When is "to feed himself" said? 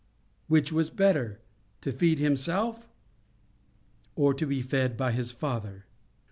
1.81-2.89